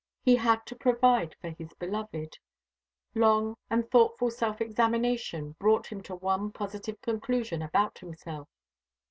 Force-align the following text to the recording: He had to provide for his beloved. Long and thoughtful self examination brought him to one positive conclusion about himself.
He 0.23 0.37
had 0.37 0.65
to 0.65 0.75
provide 0.75 1.35
for 1.41 1.51
his 1.51 1.75
beloved. 1.75 2.39
Long 3.13 3.55
and 3.69 3.87
thoughtful 3.91 4.31
self 4.31 4.59
examination 4.59 5.51
brought 5.59 5.85
him 5.85 6.01
to 6.01 6.15
one 6.15 6.51
positive 6.51 6.99
conclusion 7.03 7.61
about 7.61 7.99
himself. 7.99 8.49